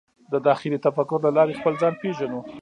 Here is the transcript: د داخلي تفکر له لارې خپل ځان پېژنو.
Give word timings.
د 0.31 0.33
داخلي 0.47 0.77
تفکر 0.87 1.17
له 1.25 1.31
لارې 1.37 1.57
خپل 1.59 1.73
ځان 1.81 1.93
پېژنو. 2.01 2.39